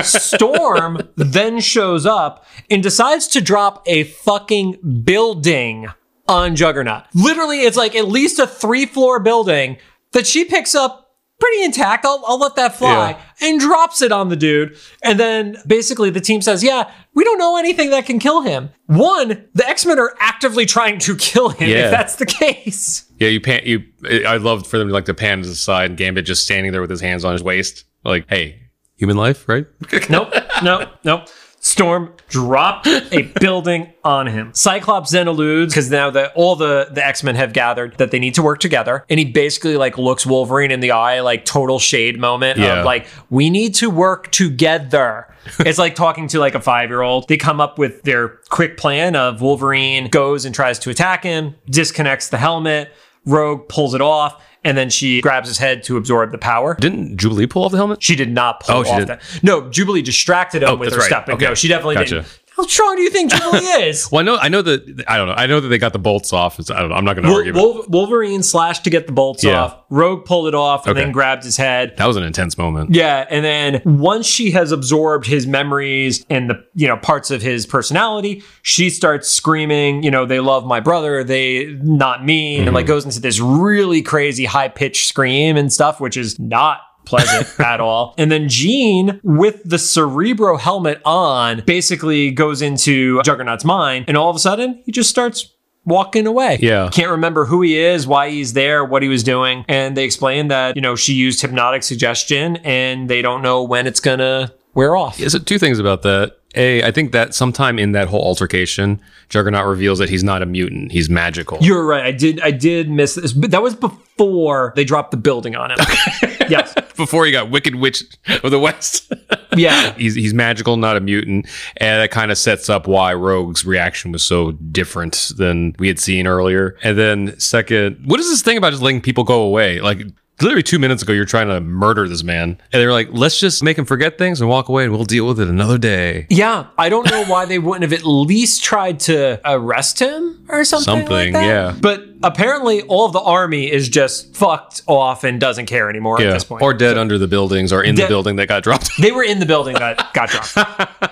[0.05, 5.89] Storm then shows up and decides to drop a fucking building
[6.29, 7.05] on Juggernaut.
[7.15, 9.77] Literally, it's like at least a three floor building
[10.13, 11.01] that she picks up
[11.41, 12.07] pretty intact.
[12.07, 14.77] I'll, I'll let that fly and drops it on the dude.
[15.03, 18.71] And then basically the team says, yeah, we don't know anything that can kill him.
[18.87, 21.87] One, the X-Men are actively trying to kill him Yeah.
[21.87, 23.05] if that's the case.
[23.19, 23.63] Yeah, you pan.
[23.65, 23.83] You.
[24.27, 26.73] I loved for them to like to pan to the side and Gambit just standing
[26.73, 28.61] there with his hands on his waist, like, "Hey,
[28.97, 29.67] human life, right?"
[30.11, 30.33] Nope,
[30.63, 31.29] nope, nope.
[31.65, 34.51] Storm dropped a building on him.
[34.53, 38.19] Cyclops then alludes because now that all the the X Men have gathered that they
[38.19, 41.79] need to work together, and he basically like looks Wolverine in the eye, like total
[41.79, 42.81] shade moment Yeah.
[42.81, 45.27] of like we need to work together.
[45.61, 47.29] it's like talking to like a five year old.
[47.29, 51.55] They come up with their quick plan of Wolverine goes and tries to attack him,
[51.71, 52.93] disconnects the helmet.
[53.27, 56.77] Rogue pulls it off, and then she grabs his head to absorb the power.
[56.81, 58.03] Didn't Jubilee pull off the helmet?
[58.03, 59.21] She did not pull Oh, she off didn't.
[59.21, 59.43] that.
[59.43, 61.07] No, Jubilee distracted him Oh, with her right.
[61.07, 61.27] step.
[61.27, 61.47] But Okay.
[61.47, 62.15] no, she definitely Gotcha.
[62.17, 62.41] didn't.
[62.57, 64.09] How strong do you think Jubilee is?
[64.13, 64.37] Well, I know.
[64.37, 65.05] I know that.
[65.09, 65.35] I don't know.
[65.35, 66.59] I know that they got the bolts off.
[66.61, 66.95] It's, I don't know.
[66.95, 67.53] I'm not going to Wol- argue.
[67.55, 69.63] Wol- Wolverine slashed to get the bolts Yeah.
[69.65, 69.79] off.
[69.91, 71.05] Rogue pulled it off and Okay.
[71.05, 71.95] then grabbed his head.
[71.97, 72.95] that was an intense moment.
[72.95, 77.43] Yeah, and then once she has absorbed his memories and the you know parts of
[77.43, 82.67] his personality, she starts screaming, you know, they love my brother, they not me, and
[82.67, 82.75] Mm-hmm.
[82.75, 87.61] like goes into this really crazy high pitched scream and stuff, which is not pleasant
[87.65, 88.15] at all.
[88.19, 94.31] And then Jean, with the Cerebro helmet on, basically goes into Juggernaut's mind, and all
[94.31, 95.51] of a sudden he just starts
[95.85, 96.59] walking away.
[96.61, 96.89] Yeah.
[96.91, 99.65] Can't remember who he is, why he's there, what he was doing.
[99.69, 103.87] And they explain that, you know, she used hypnotic suggestion and they don't know when
[103.87, 105.19] it's gonna wear off.
[105.19, 106.39] Yeah, so two things about that.
[106.57, 110.47] A, I think that sometime in that whole altercation, Juggernaut reveals that he's not a
[110.47, 111.59] mutant; he's magical.
[111.61, 112.05] You're right.
[112.05, 115.71] I did I did miss this, but that was before they dropped the building on
[115.73, 115.79] him.
[116.49, 116.75] yes.
[116.97, 118.05] Before he got Wicked Witch
[118.45, 119.13] of the West,
[119.57, 119.95] Yeah.
[119.95, 124.13] he's he's magical, not a mutant, and that kind of sets up why Rogue's reaction
[124.13, 126.77] was so different than we had seen earlier.
[126.85, 129.81] And then second, what is this thing about just letting people go away?
[129.81, 130.03] Like
[130.41, 133.39] literally two minutes ago, you're trying to murder this man, and they were like, "Let's
[133.39, 136.27] just make him forget things and walk away, and we'll deal with it another day."
[136.31, 136.67] Yeah.
[136.79, 140.95] I don't know why they wouldn't have at least tried to arrest him or something.
[140.95, 141.45] like Something, that.
[141.47, 141.75] yeah.
[141.81, 146.25] But apparently all of the army is just fucked off and doesn't care anymore at
[146.27, 146.63] Yeah, this point.
[146.63, 148.91] or dead under the buildings, or in the building that got dropped.
[149.01, 150.57] They were in the building that got dropped.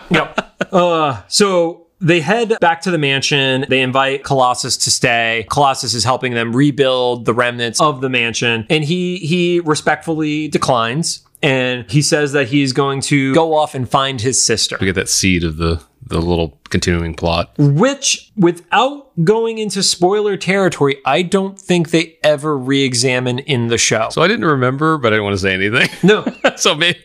[0.11, 0.49] yep.
[0.73, 3.65] Uh, so they head back to the mansion.
[3.69, 5.47] They invite Colossus to stay.
[5.51, 11.25] Colossus is helping them rebuild the remnants of the mansion, and he he respectfully declines.
[11.45, 14.77] And he says that he's going to go off and find his sister.
[14.81, 17.53] we get that seed of the the little continuing plot.
[17.59, 24.09] Which, without going into spoiler territory, I don't think they ever re-examine in the show.
[24.11, 25.89] So I didn't remember, but I didn't want to say anything.
[26.03, 26.25] no,
[26.57, 26.99] so maybe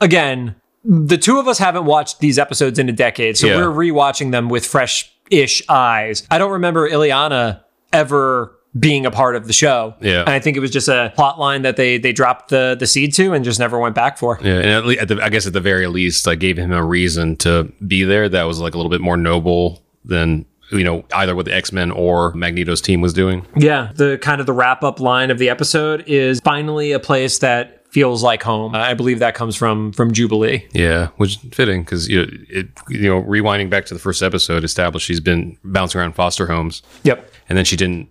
[0.00, 3.56] again, the two of us haven't watched these episodes in a decade, so Yeah.
[3.56, 6.26] we're rewatching them with fresh-ish eyes.
[6.30, 7.60] I don't remember Illyana
[7.92, 9.94] ever being a part of the show.
[10.00, 10.20] Yeah.
[10.22, 12.86] and I think it was just a plot line that they they dropped the the
[12.88, 14.38] seed to and just never went back for.
[14.42, 16.72] yeah, and at, le- at the, I guess at the very least, I gave him
[16.72, 20.82] a reason to be there that was like a little bit more noble than you
[20.82, 23.46] know either what the X Men or Magneto's team was doing.
[23.56, 27.38] Yeah, the kind of the wrap up line of the episode is finally a place
[27.38, 28.74] that feels like home.
[28.74, 30.66] I believe that comes from from Jubilee.
[30.72, 34.20] Yeah, which is fitting because you know, it you know rewinding back to the first
[34.22, 37.30] episode established she's been bouncing around foster homes, Yep.
[37.48, 38.08] and then she didn't.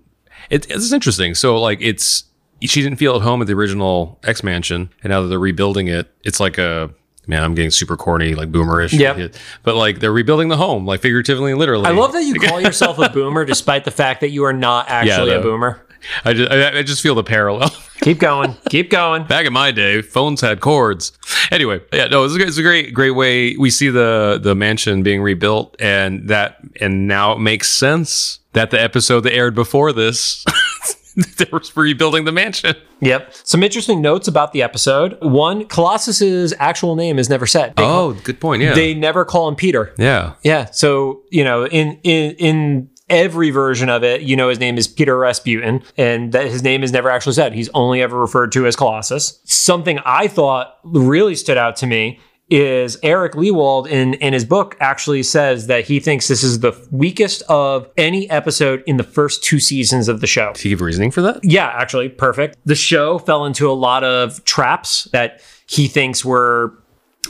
[0.50, 1.36] It, it's interesting.
[1.36, 2.24] So like it's
[2.62, 5.88] she didn't feel at home at the original X Mansion, and now that they're rebuilding
[5.90, 6.90] it, it's like a
[7.28, 7.44] man.
[7.44, 8.98] I'm getting super corny, like boomerish.
[8.98, 9.36] Yep.
[9.64, 11.86] But like they're rebuilding the home, like figuratively and literally.
[11.88, 14.88] I love that you call yourself a boomer despite the fact that you are not
[14.90, 15.86] actually Yeah, a boomer.
[16.26, 17.70] I just I, I just feel the parallel.
[18.02, 18.56] Keep going.
[18.70, 19.26] Keep going.
[19.26, 21.14] Back in my day, phones had cords.
[21.52, 23.56] Anyway, yeah, no, it's a, it's a great, great way.
[23.56, 28.72] We see the the mansion being rebuilt, and that, and now it makes sense that
[28.72, 30.44] the episode that aired before this,
[31.38, 32.76] they were rebuilding the mansion.
[33.02, 33.34] Yep.
[33.44, 35.18] Some interesting notes about the episode.
[35.22, 37.76] One, Colossus's actual name is never said.
[37.76, 38.62] They, Oh, good point.
[38.62, 39.94] Yeah, they never call him Peter.
[39.98, 40.66] yeah, Yeah.
[40.72, 44.88] So, you know, in in in every version of it, you know his name is
[44.88, 47.54] Peter Rasputin, and that his name is never actually said.
[47.54, 49.40] He's only ever referred to as Colossus.
[49.46, 54.76] Something I thought really stood out to me is Eric Lewald in in his book
[54.80, 59.44] actually says that he thinks this is the weakest of any episode in the first
[59.44, 60.52] two seasons of the show.
[60.54, 61.40] Do you give reasoning for that?
[61.44, 62.58] Yeah, actually, perfect.
[62.66, 66.83] The show fell into a lot of traps that he thinks were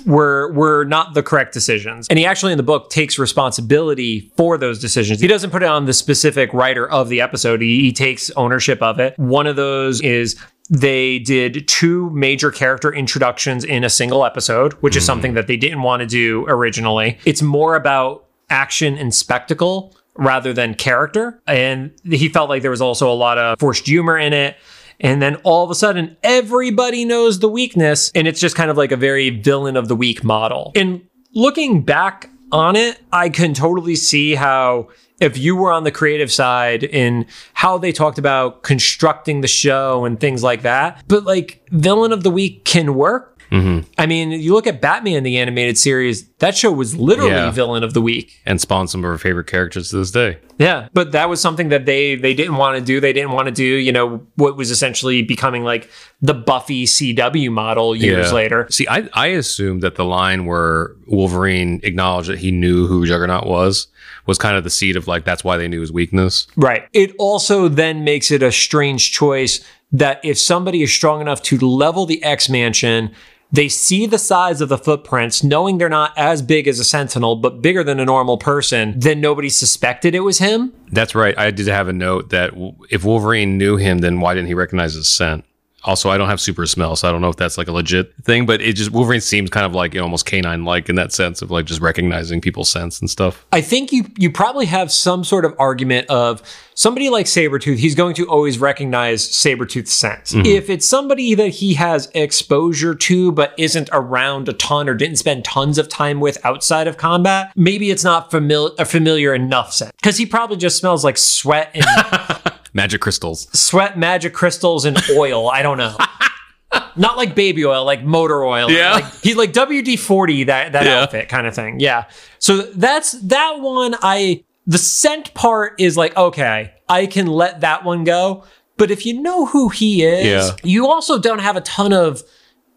[0.06, 2.08] were were not the correct decisions.
[2.10, 5.22] And he actually in the book takes responsibility for those decisions.
[5.22, 7.62] He doesn't put it on the specific writer of the episode.
[7.62, 9.18] He, he takes ownership of it.
[9.18, 10.36] One of those is
[10.70, 15.08] they did two major character introductions in a single episode, which is hmm.
[15.08, 17.18] something that they didn't want to do originally.
[17.26, 21.42] It's more about action and spectacle rather than character.
[21.48, 24.58] And he felt like there was also a lot of forced humor in it.
[25.00, 28.12] And then all of a sudden, everybody knows the weakness.
[28.16, 30.72] And it's just kind of like a very villain of the week model.
[30.76, 31.02] And
[31.34, 36.32] looking back on it, I can totally see how if you were on the creative
[36.32, 41.66] side in how they talked about constructing the show and things like that, but like
[41.72, 43.33] villain of the week can work.
[43.54, 43.90] Mm-hmm.
[44.00, 47.52] I mean, you look at Batman the animated series, that show was literally Yeah.
[47.52, 48.42] villain of the week.
[48.46, 50.40] and spawned some of our favorite characters to this day.
[50.58, 53.00] Yeah, but that was something that they they didn't want to do.
[53.00, 55.90] They didn't want to do, you know, what was essentially becoming like
[56.22, 58.34] the Buffy CW model years Yeah.
[58.34, 58.68] later.
[58.70, 63.46] See, I, I assumed that the line where Wolverine acknowledged that he knew who Juggernaut
[63.48, 63.88] was
[64.26, 66.48] was kind of the seed of like that's why they knew his weakness.
[66.56, 66.88] Right.
[66.94, 71.58] It also then makes it a strange choice that if somebody is strong enough to
[71.60, 73.12] level the X Mansion,
[73.54, 77.36] they see the size of the footprints, knowing they're not as big as a Sentinel,
[77.36, 80.74] but bigger than a normal person, then nobody suspected it was him.
[80.92, 81.38] That's right.
[81.38, 82.52] I did have a note that
[82.90, 85.46] if Wolverine knew him, then why didn't he recognize his scent?
[85.84, 88.14] Also, I don't have super smell, so I don't know if that's like a legit
[88.24, 90.96] thing, but it just Wolverine seems kind of like you know, almost canine like in
[90.96, 93.46] that sense of like just recognizing people's scents and stuff.
[93.52, 96.42] I think you you probably have some sort of argument of
[96.76, 100.26] somebody like Sabretooth, he's going to always recognize Sabretooth's scent.
[100.26, 100.46] Mm-hmm.
[100.46, 105.18] If it's somebody that he has exposure to but isn't around a ton or didn't
[105.18, 109.74] spend tons of time with outside of combat, maybe it's not famil- a familiar enough
[109.74, 109.96] scent.
[109.98, 111.86] Because he probably just smells like sweat and
[112.74, 113.48] Magic crystals.
[113.58, 115.50] sweat, magic crystals, and oil.
[115.50, 115.96] I don't know.
[116.96, 118.70] Not like baby oil, like motor oil.
[118.72, 118.94] Yeah.
[118.94, 121.02] Like he's like WD 40, that, that Yeah.
[121.02, 121.80] outfit kind of thing.
[121.80, 122.06] Yeah.
[122.40, 123.96] So that's that one.
[124.02, 128.44] I, the scent part is like, okay, I can let that one go.
[128.78, 130.56] But if you know who he is, Yeah.
[130.64, 132.24] you also don't have a ton of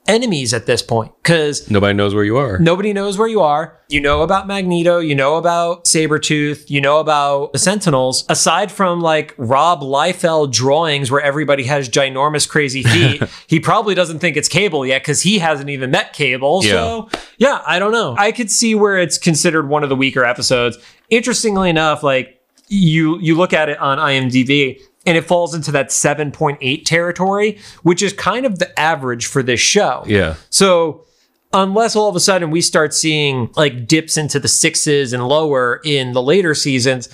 [0.09, 2.59] enemies at this point because Nobody knows where you are.
[2.59, 3.81] Nobody knows where you are.
[3.89, 4.99] You know about Magneto.
[4.99, 6.69] You know about Sabretooth.
[6.69, 8.25] You know about the Sentinels.
[8.29, 14.19] Aside from like Rob Liefeld drawings where everybody has ginormous crazy feet, he probably doesn't
[14.19, 16.63] think it's Cable yet because he hasn't even met Cable.
[16.63, 18.15] So, yeah, I don't know.
[18.19, 20.79] I could see where it's considered one of the weaker episodes.
[21.11, 25.89] Interestingly enough, like you you look at it on IMDb and it falls into that
[25.89, 30.05] 7.8 territory, which is kind of the average for this show.
[30.07, 30.35] Yeah.
[30.51, 31.05] So
[31.53, 35.81] unless all of a sudden we start seeing like dips into the sixes and lower
[35.85, 37.09] in the later seasons,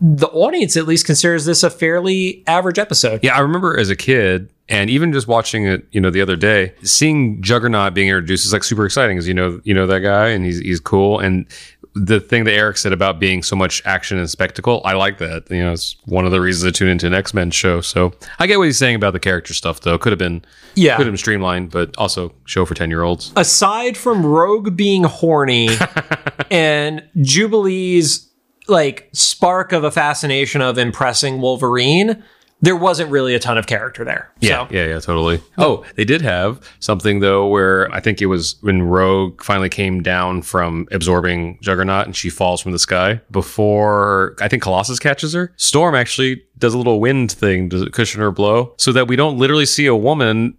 [0.00, 3.20] the audience at least considers this a fairly average episode.
[3.22, 6.34] Yeah, I remember as a kid, and even just watching it, you know, the other
[6.34, 10.00] day, seeing Juggernaut being introduced is like super exciting, because you know, you know that
[10.00, 11.20] guy, and he's he's cool.
[11.20, 11.46] And
[11.94, 15.50] the thing that Eric said about being so much action and spectacle, I like that.
[15.50, 17.80] You know, it's one of the reasons I tune into an X Men show.
[17.82, 19.98] So I get what he's saying about the character stuff, though.
[19.98, 20.96] Could have been, Yeah.
[20.96, 23.32] could have been streamlined, but also show for ten year olds.
[23.36, 25.68] Aside from Rogue being horny
[26.50, 28.28] and Jubilee's
[28.68, 32.22] like spark of a fascination of impressing Wolverine,
[32.62, 34.30] there wasn't really a ton of character there.
[34.40, 35.40] Yeah, So yeah, yeah, totally.
[35.58, 40.00] Oh, they did have something though, where I think it was when Rogue finally came
[40.02, 45.32] down from absorbing Juggernaut, and she falls from the sky before I think Colossus catches
[45.34, 45.52] her.
[45.56, 49.36] Storm actually does a little wind thing to cushion her blow, so that we don't
[49.38, 50.56] literally see a woman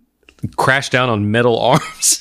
[0.57, 2.19] crash down on metal arms.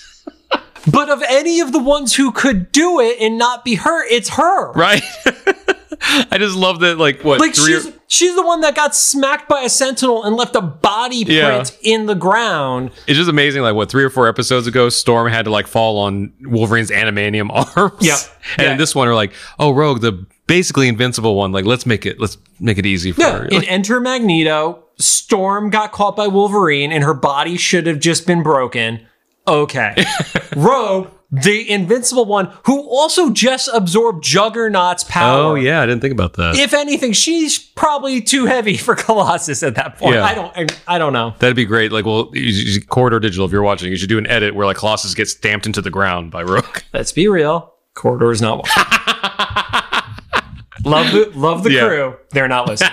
[0.90, 4.30] But of any of the ones who could do it and not be hurt, it's
[4.30, 4.72] her.
[4.72, 5.02] right?
[6.04, 6.98] I just love that.
[6.98, 7.40] Like what?
[7.40, 10.56] Like three or- she's she's the one that got smacked by a sentinel and left
[10.56, 11.48] a body Yeah.
[11.50, 12.90] print in the ground.
[13.06, 13.62] it's just amazing.
[13.62, 13.90] Like what?
[13.90, 18.04] Three or four episodes ago, Storm had to like fall on Wolverine's adamantium arms.
[18.04, 18.18] Yep.
[18.58, 18.76] And Yeah.
[18.76, 21.52] this one are like, oh, Rogue, the basically invincible one.
[21.52, 22.20] Like, let's make it.
[22.20, 23.38] Let's make it easy for Yeah.
[23.38, 23.44] her.
[23.46, 28.42] In Enter Magneto, Storm got caught by Wolverine and her body should have just been
[28.42, 29.06] broken.
[29.48, 30.04] Okay.
[30.56, 35.42] Rogue, the invincible one, who also just absorbed Juggernaut's power.
[35.42, 36.56] oh yeah, I didn't think about that.
[36.56, 40.16] If anything, she's probably too heavy for Colossus at that point.
[40.16, 40.24] Yeah.
[40.24, 40.52] I don't.
[40.54, 40.66] I,
[40.96, 41.34] I don't know.
[41.38, 41.90] That'd be great.
[41.90, 44.66] Like, well, you, you, Corridor Digital, if you're watching, you should do an edit where
[44.66, 47.72] like Colossus gets stamped into the ground by Rogue Let's be real.
[47.94, 48.84] Corridor is not watching.
[50.84, 51.88] love the love the Yeah.
[51.88, 52.16] crew.
[52.30, 52.90] They're not listening.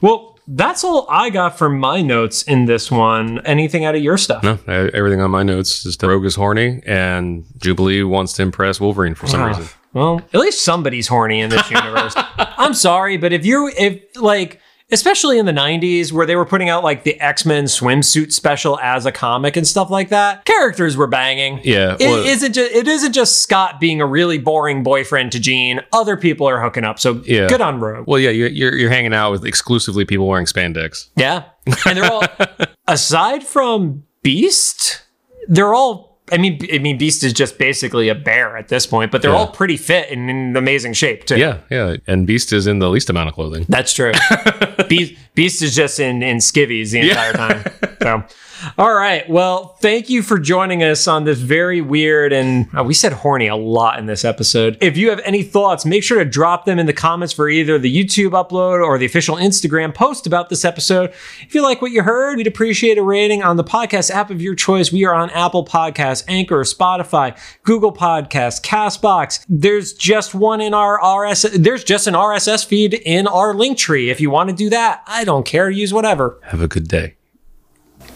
[0.00, 3.44] well, that's all I got from my notes in this one.
[3.46, 4.42] Anything out of your stuff?
[4.42, 9.14] No, everything on my notes is Rogue is horny and Jubilee wants to impress Wolverine
[9.14, 9.68] for some Ah, reason.
[9.92, 12.14] Well, at least somebody's horny in this universe.
[12.16, 14.60] I'm sorry, but if you if like
[14.92, 19.06] especially in the 90s where they were putting out like the X-Men swimsuit special as
[19.06, 21.60] a comic and stuff like that, characters were banging.
[21.64, 25.40] Yeah, It well- isn't just it isn't just Scott being a really boring boyfriend to
[25.40, 25.80] Jean.
[25.92, 26.98] Other people are hooking up.
[26.98, 27.46] So Yeah.
[27.48, 28.06] good on Rogue.
[28.06, 31.08] Well, yeah, you're, you're you're hanging out with exclusively people wearing spandex.
[31.16, 31.44] Yeah.
[31.86, 32.22] And they're all
[32.88, 35.02] aside from Beast,
[35.48, 39.12] they're all I mean, I mean, Beast is just basically a bear at this point,
[39.12, 39.36] but they're Yeah.
[39.36, 41.36] all pretty fit and in amazing shape too.
[41.36, 41.96] Yeah, yeah.
[42.06, 43.66] And Beast is in the least amount of clothing.
[43.68, 44.12] That's true.
[44.88, 47.64] Beast, Beast is just in in skivvies the entire time.
[48.02, 48.22] So,
[48.78, 49.28] all right.
[49.28, 53.46] Well, thank you for joining us on this very weird and uh, we said horny
[53.46, 54.78] a lot in this episode.
[54.80, 57.78] If you have any thoughts, make sure to drop them in the comments for either
[57.78, 61.10] the YouTube upload or the official Instagram post about this episode.
[61.42, 64.40] If you like what you heard, we'd appreciate a rating on the podcast app of
[64.40, 64.92] your choice.
[64.92, 69.44] We are on Apple Podcasts, Anchor, Spotify, Google Podcasts, Castbox.
[69.48, 71.62] There's just one in our RSS.
[71.62, 74.10] There's just an RSS feed in our link tree.
[74.10, 75.70] If you want to do that, I don't care.
[75.70, 76.38] Use whatever.
[76.42, 77.16] Have a good day.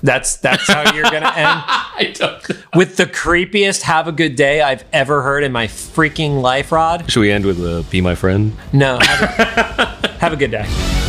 [0.03, 1.27] That's that's how you're gonna end
[1.67, 2.49] I don't.
[2.75, 7.11] with the creepiest "Have a good day" I've ever heard in my freaking life, Rod.
[7.11, 8.53] Should we end with uh, "Be My Friend"?
[8.73, 9.23] No, have
[10.05, 11.08] a, have a good day.